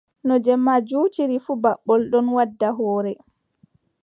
No 0.27 0.35
jemma 0.45 0.73
juutiri 0.87 1.37
fuu, 1.45 1.61
baɓɓol 1.63 2.01
ɗon 2.11 2.27
wadda 2.35 2.67
hoore. 2.77 3.13